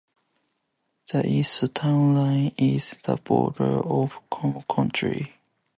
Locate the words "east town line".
1.27-2.53